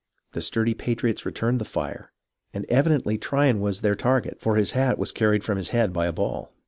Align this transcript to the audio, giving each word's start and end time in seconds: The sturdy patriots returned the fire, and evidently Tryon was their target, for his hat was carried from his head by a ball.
The 0.31 0.41
sturdy 0.41 0.73
patriots 0.73 1.27
returned 1.27 1.61
the 1.61 1.63
fire, 1.63 2.11
and 2.55 2.65
evidently 2.69 3.19
Tryon 3.19 3.59
was 3.59 3.81
their 3.81 3.93
target, 3.93 4.41
for 4.41 4.55
his 4.55 4.71
hat 4.71 4.97
was 4.97 5.11
carried 5.11 5.43
from 5.43 5.57
his 5.57 5.69
head 5.69 5.93
by 5.93 6.07
a 6.07 6.11
ball. 6.11 6.51